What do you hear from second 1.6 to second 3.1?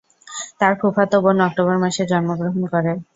মাসে জন্মগ্রহণ করে।